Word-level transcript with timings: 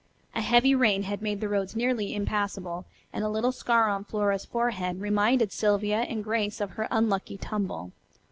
A 0.33 0.41
heavy 0.41 0.73
rain 0.73 1.03
had 1.03 1.21
made 1.21 1.41
the 1.41 1.47
roads 1.47 1.75
nearly 1.75 2.15
impassable, 2.15 2.85
and 3.13 3.23
a 3.23 3.29
little 3.29 3.51
scar 3.51 3.87
on 3.87 4.03
Flora's 4.03 4.45
forehead 4.45 4.99
reminded 4.99 5.51
Sylvia 5.51 5.97
and 5.99 6.23
Grace 6.23 6.59
of 6.59 6.71
her 6.71 6.87
unlucky 6.89 7.37
tumble. 7.37 7.91